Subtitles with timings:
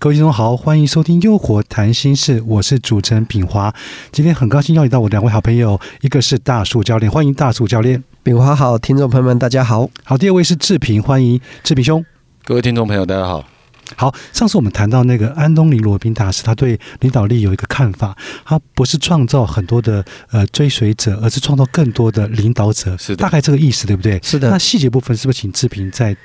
[0.00, 3.74] 各位听众好，欢迎收听《诱惑谈心事》，我是主持人品华。
[4.12, 8.02] 今天很高兴邀请到我两位好朋友，一个是大树教练，欢迎大树教练。
[8.22, 9.90] 品华好，听众朋友们大家好。
[10.04, 12.04] 好，第二位是志平，欢迎志平兄。
[12.44, 13.44] 各位听众朋友大家好。
[13.96, 24.20] 好，上次我们谈到那个安东尼罗宾大师，他对领导力有一个看法，他不是创造很多的呃追随者，而是创造更多的领导者，是的大概这个意思，对不对？
[24.22, 26.16] 是的那细节部分是不是请志平再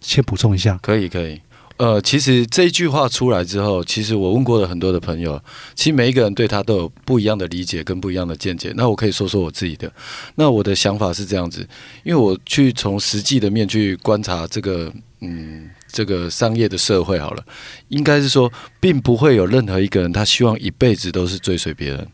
[0.00, 0.78] 先补充一下？
[0.82, 1.40] 可以可以。
[1.78, 5.42] 呃，其实这一句话出来之后，其实我问过了很多的朋友，
[5.74, 8.72] 其实每一个人对他都有不一样的理解跟不一样的见解。
[8.76, 9.90] 那我可以说说我自己的。
[10.36, 11.66] 那我的想法是这样子，
[12.04, 17.44] 因为我去从实际的面去观察这个，嗯，这个商业的社会好了，
[17.88, 18.50] 应该是说，
[18.80, 22.08] 并不会有任何一个人他希望一辈子都是追随别人，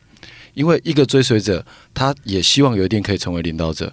[0.54, 1.64] 因为一个追随者，
[1.94, 3.92] 他也希望有一天可以成为领导者。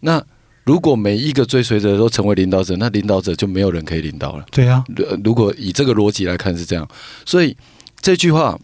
[0.00, 0.22] 那
[0.64, 4.44] 如果每一个追随者都成为领导者，那领导者就没有人可以领导了。
[4.50, 6.88] 对啊，呃如果以这个逻辑来看是这样，
[7.26, 7.54] 所以
[8.00, 8.58] 这句话，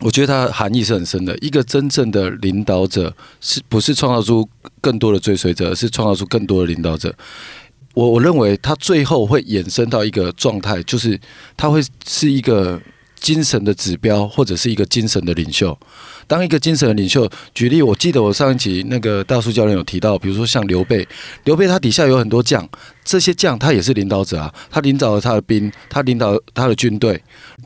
[0.00, 1.36] 我觉得它含义是很深的。
[1.38, 4.48] 一个真正的领导者，是不是创造出
[4.80, 7.12] 更多的追随者，而是创造出更多的领导者？
[7.94, 11.18] 我我认为他最后会衍生到一个状态，就是
[11.56, 12.80] 他会是一个
[13.20, 15.76] 精神的指标，或者是一个精神的领袖。
[16.26, 21.06] 当一个精神的领袖，举例，我记得我上一集那个大叔教练有提到，比如说像刘备，
[21.44, 22.66] 刘备他底下有很多将，
[23.04, 27.20] 这些将他也是领导者啊，他领导了他的兵，他领导他的军队。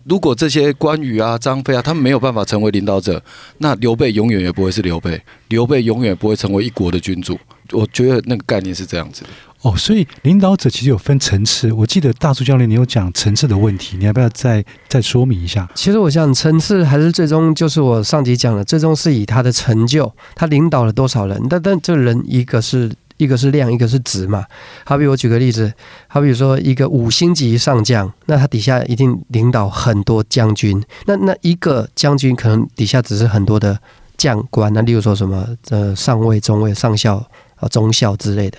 [0.04, 3.22] 如果这些关羽啊、张飞啊，他们没有办法成为领导者，
[3.58, 7.38] 那刘备永远也不会是刘备，刘备永远不会成为一国的君主。
[7.72, 9.22] 我觉得那个概念是这样子。
[9.66, 11.72] 哦，所以领导者其实有分层次。
[11.72, 15.68] 我记得大树教练你有讲层次的问题，你要不要再再说明一下？
[15.74, 21.44] 其实我想层次还是最终就是我上集讲的，最终是以他的成就，他领导了多少人。
[21.50, 24.44] 但但这人一个是一个是量，一个是值嘛。
[24.84, 25.72] 好比我举个例子，
[26.06, 30.80] 好比说一个五星级上将，那他底下一定领导很多将军。
[31.06, 33.76] 那那一个将军可能底下只是很多的
[34.16, 38.58] 将官，那例如说什么呃上尉、中尉、上校啊、中校之类的。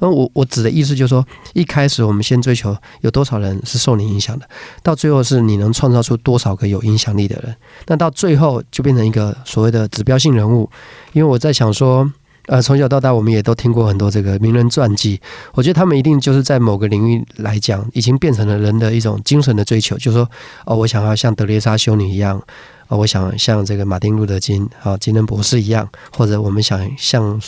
[0.00, 4.48] 那我我指的意思就是说，一开始我们先追求有多少人是受你影响的，
[4.82, 7.54] 到最后是你能创造出多少个有影响力的人，
[7.86, 10.70] 那到最后就变成一个所谓的指标性人物。
[11.12, 12.10] 因为我在想说，
[12.46, 15.20] 呃，从小到大我们也都听过很多这个名人传记，
[15.52, 20.30] 我觉得他们一定就是在某个领域来讲，已经变成了人的一种精神的追求，就是说，
[20.64, 22.40] 哦，我想要像德蕾莎修女一样。
[22.86, 25.86] 啊，我想像这个马丁路德金啊，金恩博士一样，
[26.16, 27.38] 或者我们想像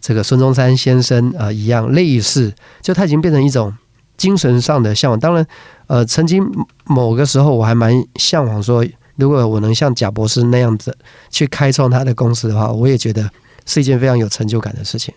[0.00, 3.72] 这个孙中山先生啊一样，类似，就他已经变成一种
[4.16, 5.20] 精神上的向往。
[5.20, 5.46] 当然，
[5.86, 6.44] 呃，曾经
[6.86, 10.96] 某个时候我还蛮向往说，如果我能像贾博士那样子
[11.30, 13.30] 去开创他的公司的话，我也觉得
[13.66, 15.14] 是一件非常有成就感的事情。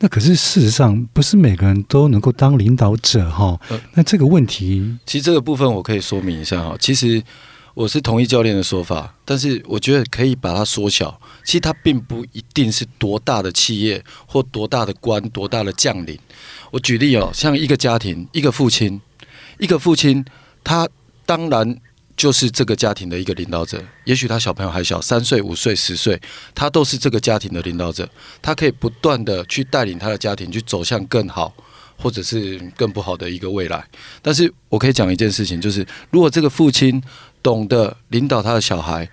[0.00, 3.80] 那可是事实上不是每个人都能够当领导者哈呃。
[3.94, 7.22] 那这个问题，其实这个部分我可以说明一下哈，其实
[7.80, 11.18] 我是同意教练的说法，但是我觉得可以把它缩小。
[11.42, 16.18] 其实它并不一定是多大的企业或多大的官、多大的将领。
[16.70, 19.00] 我举例哦，像一个家庭，一个父亲，
[19.58, 20.22] 一个父亲，
[20.62, 20.86] 他
[21.24, 21.74] 当然
[22.14, 23.82] 就是这个家庭的一个领导者。
[24.04, 26.20] 也许他小朋友还小，三岁、五岁、十岁，
[26.54, 28.06] 他都是这个家庭的领导者。
[28.42, 31.54] 他可以不断的去带领他的家庭去走向更好，
[32.00, 33.84] 或者是更不好的一个未来。
[34.22, 37.02] 但是我可以讲一件事情，就是如果这个父亲
[37.42, 39.08] 懂得领导他的小孩，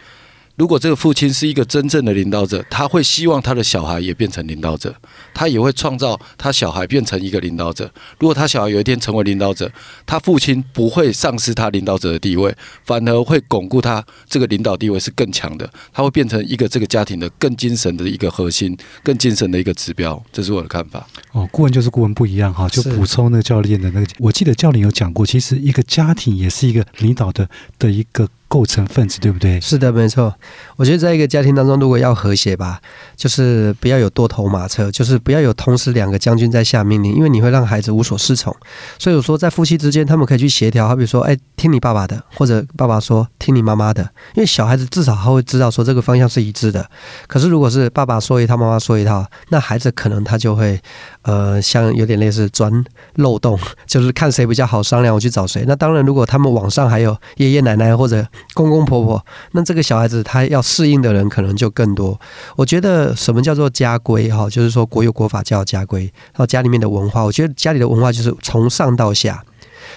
[0.57, 4.93] 如果这个父亲是一个真正的领导者，他会希望他的小孩也变成领导者，
[5.31, 7.89] 他也会创造他小孩变成一个领导者。
[8.19, 9.71] 如果他小孩有一天成为领导者，
[10.07, 12.51] 他父亲不会丧失他领导者的地位，
[12.83, 15.69] 反而会巩固他这个领导地位是更强的。
[15.93, 20.19] 他会变成一个这个家庭的更精神的一个核心，更精神的一个指标。
[20.33, 21.07] 这是我的看法。
[21.33, 24.07] 哦，顾问就是顾问不一样哈，就补充那个教练的那个。
[24.17, 27.47] 我记得教练有讲过，其实一个家庭也是一个领导的
[27.77, 29.59] 的一个构成分子，对不对？
[29.59, 30.33] 是的，没错。
[30.75, 32.79] 我觉得在一个家庭当中，如果要和谐吧，
[33.15, 38.55] 就是不要有多头马车，就是不要有同时两个将军在下命令，因为你会让孩子无所适从。
[38.97, 44.03] 所以我说，在夫妻之间，他们可以去协调，好比说，哎，听你爸爸的，或者爸爸说听你妈妈的，
[44.35, 46.89] 因为小孩子至少他会知道说这个方向是一致的。
[47.27, 50.79] 可是如果是爸爸说一套，妈妈说一套，那孩子可能他就会，
[51.23, 52.71] 呃，像有点类似钻
[53.15, 55.65] 漏洞， 就是看谁比较好商量，我去找谁。
[55.67, 62.19] 那当然，如果他们网上还有爷爷奶奶或者 公公婆婆，那这个小孩子他要适应的人可能就更多。
[62.55, 69.43] 我觉得什么叫做家规哈，就是说国有国法叫家规，然后家里面的文化，我觉得家里的文化就是从上到下，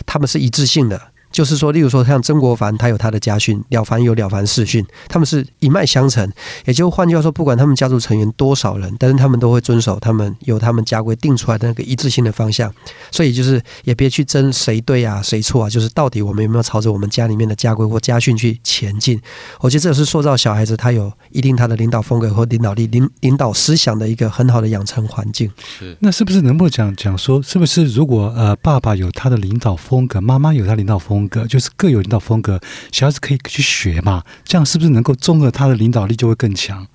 [0.06, 1.00] 他们是一致性的。
[1.30, 6.30] 就是说，例如说像曾国藩，他有他的家训，了凡有了凡四训，他们是一脉相承。
[6.64, 12.72] 也就换句话说，不管他们家族成员多少人，但是他们都会遵守他们有他们家规定出来的那个一致性的方向。
[13.10, 19.20] 所以就是也别去争谁对啊，谁错啊，就是到底我们有没有朝着我们家里面的家规或家训去前进？
[19.60, 25.50] 我觉得这是塑造小孩子他有一定他的领导风格和领导力、领领导思想的一个很好的养成环境。
[25.78, 32.60] 是那是不是能不能讲讲说，是不是如果呃爸爸有他的领导风格，妈妈有他领导风格，就是各有领导风格，
[32.92, 34.22] 小孩子可以去学嘛？
[34.44, 36.86] 这样是不是能够综合他的领导力就会更强？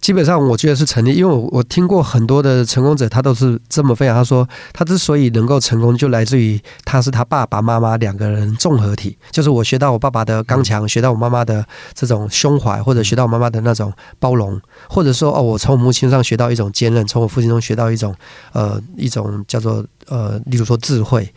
[0.00, 4.16] 基本上我觉得是成立，因为我我听过很多的成功者，他都是这么分享。
[4.16, 9.18] 他说，他之所以能够成功，就来自于他是他爸爸妈妈两个人综合体。
[9.32, 18.14] 就是我学到我爸爸的刚强，学到我妈妈的这种胸怀，或者学到我妈妈的那种包容，或者说哦，我从我母亲上学到一种坚韧，从我父亲中学到一种
[18.52, 21.28] 呃一种叫做呃，例如说智慧。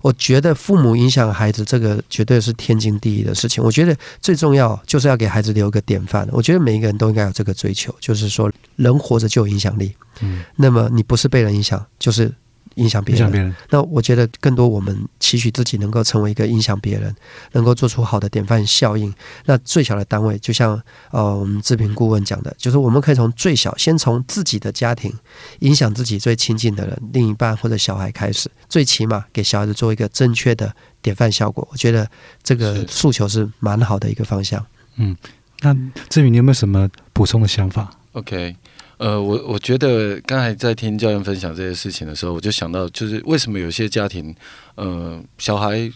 [0.00, 3.62] 我觉得父母影响孩子，这个绝对是天经地义的事情。
[3.62, 6.28] 我觉得最重要就是要给孩子留个典范。
[6.32, 9.94] 我觉得每一个人都应该有这个追求，就是说人活着就有影响力。
[10.20, 12.32] 嗯，那么你不是被人影响，就是
[12.78, 13.20] 影响别人。
[13.20, 13.54] 影响别人。
[13.70, 17.14] 那我觉得更多我们期许自己能够成为一个影响别人，
[17.52, 19.12] 能够做出好的典范效应。
[19.44, 20.80] 那最小的单位，就像
[21.10, 25.12] 呃我们志平顾问讲的，就是我们可以从最小，先从自己的家庭
[25.60, 31.66] 影响自己最亲近的人，另一半或者小孩开始，最起码给小孩子做一个正确的典范效果。
[31.70, 32.08] 我觉得
[32.42, 34.64] 这个诉求是蛮好的一个方向。
[34.96, 35.16] 嗯
[35.60, 35.76] 那
[36.08, 38.54] 志宇，你有没有什么补充的想法？OK，
[38.98, 44.34] 呃，我我觉得刚才在听教练分享这些事情的时候，我就想到，就是为什么有些家庭，
[44.74, 45.90] 呃，小孩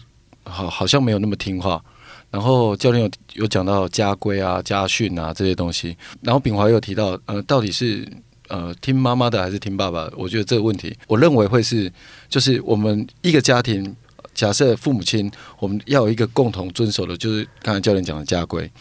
[0.45, 1.83] 好好像没有那么听话。
[2.31, 8.07] 然后教练有有讲到家规啊、家训啊这些东西，然后炳华又提到，呃，到底是
[8.47, 10.13] 呃听妈妈的还是听爸爸的？
[10.17, 11.91] 我觉得这个问题，我认为会是，
[12.29, 13.95] 就是我们一个家庭，
[14.33, 18.71] 假设父母亲，我们要有一个共同遵守的，就是刚才教练讲的家规。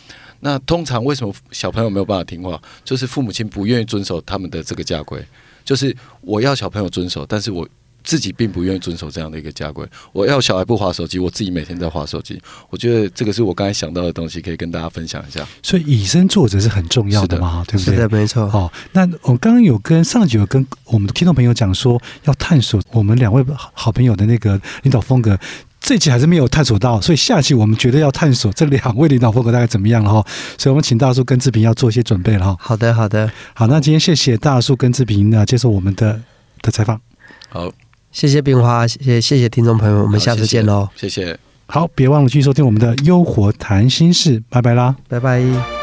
[0.44, 2.60] 那通常为什么小朋友没有办法听话？
[2.84, 5.24] 就是父母亲不愿意遵守他们的这个家规，
[5.64, 7.66] 就是我要小朋友遵守，但是我
[8.04, 9.87] 自己并不愿意遵守这样的一个家规。
[10.12, 12.40] 我要小孩不划手机，我自己每天在划手机。
[12.70, 15.46] 我觉得这个是我刚才想到的东西，可以跟大家分享一下。
[15.62, 17.94] 所以以身作则是很重要的嘛，对不对？
[17.94, 18.43] 是的，没错。
[18.44, 25.38] 哦，那我刚刚有跟上集有跟我们的听众朋友讲说，要探索我们两位好朋友的那个领导风格。
[25.84, 30.25] 这集还是没有探索到，所以下期我们绝对要探索这两位领导风格大概怎么样了哈。
[30.56, 32.56] 所以我们请大叔跟志平要做一些准备了哈。
[32.60, 36.22] 好的，好的，好，那今天谢谢大叔跟志平呢接受我们的
[36.60, 37.00] 的采访。
[37.48, 37.69] 好，
[38.12, 41.36] 谢谢冰花，谢谢谢谢听众朋友们，我们下次见喽，谢谢。
[41.66, 44.94] 好，别忘了继续收听我们的《优活谈心事》，拜拜啦。
[45.08, 45.81] 拜拜。